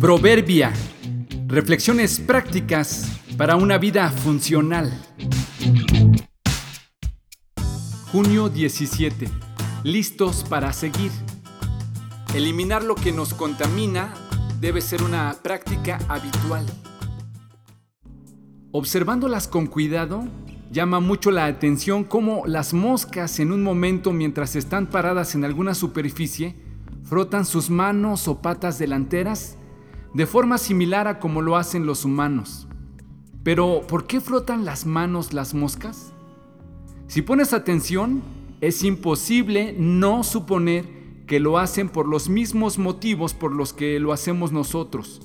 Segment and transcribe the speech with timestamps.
[0.00, 0.72] Proverbia.
[1.46, 4.90] Reflexiones prácticas para una vida funcional.
[8.10, 9.28] Junio 17.
[9.84, 11.12] Listos para seguir.
[12.34, 14.14] Eliminar lo que nos contamina
[14.58, 16.64] debe ser una práctica habitual.
[18.72, 20.24] Observándolas con cuidado,
[20.72, 25.74] llama mucho la atención cómo las moscas en un momento mientras están paradas en alguna
[25.74, 26.56] superficie,
[27.04, 29.58] frotan sus manos o patas delanteras
[30.14, 32.66] de forma similar a como lo hacen los humanos.
[33.42, 36.12] Pero, ¿por qué frotan las manos las moscas?
[37.06, 38.22] Si pones atención,
[38.60, 44.12] es imposible no suponer que lo hacen por los mismos motivos por los que lo
[44.12, 45.22] hacemos nosotros.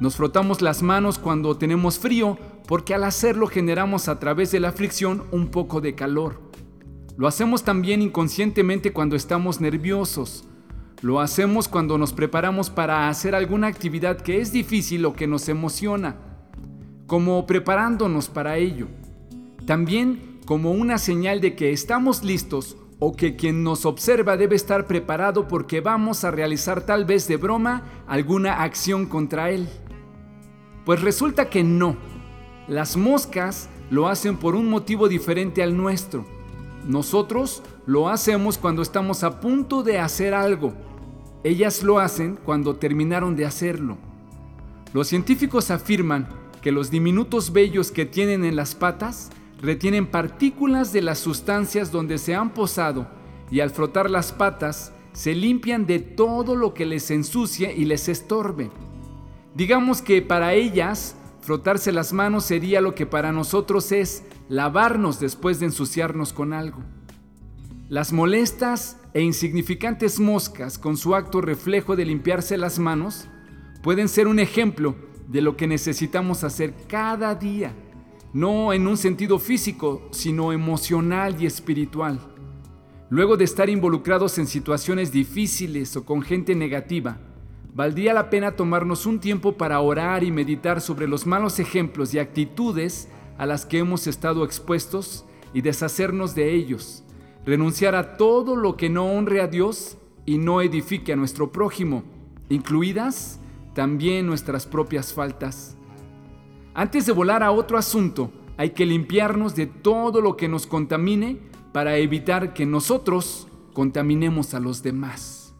[0.00, 4.72] Nos frotamos las manos cuando tenemos frío porque al hacerlo generamos a través de la
[4.72, 6.40] fricción un poco de calor.
[7.16, 10.44] Lo hacemos también inconscientemente cuando estamos nerviosos.
[11.02, 15.48] Lo hacemos cuando nos preparamos para hacer alguna actividad que es difícil o que nos
[15.48, 16.16] emociona,
[17.06, 18.86] como preparándonos para ello.
[19.64, 24.86] También como una señal de que estamos listos o que quien nos observa debe estar
[24.86, 29.68] preparado porque vamos a realizar tal vez de broma alguna acción contra él.
[30.84, 31.96] Pues resulta que no.
[32.68, 36.26] Las moscas lo hacen por un motivo diferente al nuestro.
[36.86, 40.74] Nosotros lo hacemos cuando estamos a punto de hacer algo.
[41.44, 43.98] Ellas lo hacen cuando terminaron de hacerlo.
[44.92, 46.28] Los científicos afirman
[46.60, 52.18] que los diminutos vellos que tienen en las patas retienen partículas de las sustancias donde
[52.18, 53.08] se han posado
[53.50, 58.08] y al frotar las patas se limpian de todo lo que les ensucie y les
[58.08, 58.70] estorbe.
[59.54, 65.58] Digamos que para ellas Frotarse las manos sería lo que para nosotros es lavarnos después
[65.58, 66.82] de ensuciarnos con algo.
[67.90, 73.26] Las molestas e insignificantes moscas con su acto reflejo de limpiarse las manos
[73.82, 74.94] pueden ser un ejemplo
[75.26, 77.74] de lo que necesitamos hacer cada día,
[78.32, 82.20] no en un sentido físico, sino emocional y espiritual.
[83.08, 87.18] Luego de estar involucrados en situaciones difíciles o con gente negativa,
[87.74, 92.20] valdría la pena tomarnos un tiempo para orar y meditar sobre los malos ejemplos y
[92.20, 97.02] actitudes a las que hemos estado expuestos y deshacernos de ellos,
[97.44, 99.96] renunciar a todo lo que no honre a Dios
[100.26, 102.04] y no edifique a nuestro prójimo,
[102.48, 103.40] incluidas
[103.74, 105.76] también nuestras propias faltas.
[106.74, 111.38] Antes de volar a otro asunto, hay que limpiarnos de todo lo que nos contamine
[111.72, 115.54] para evitar que nosotros contaminemos a los demás.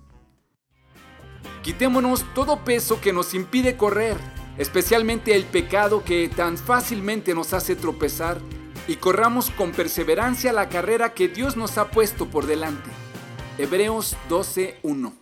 [1.62, 4.16] Quitémonos todo peso que nos impide correr,
[4.58, 8.38] especialmente el pecado que tan fácilmente nos hace tropezar,
[8.88, 12.90] y corramos con perseverancia la carrera que Dios nos ha puesto por delante.
[13.58, 15.19] Hebreos 12.1